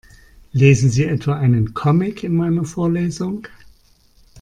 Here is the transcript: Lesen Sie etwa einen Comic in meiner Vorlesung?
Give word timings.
Lesen 0.51 0.89
Sie 0.89 1.03
etwa 1.05 1.35
einen 1.37 1.75
Comic 1.75 2.23
in 2.23 2.35
meiner 2.35 2.65
Vorlesung? 2.65 3.47